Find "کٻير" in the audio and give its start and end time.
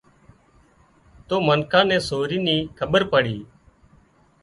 2.77-3.03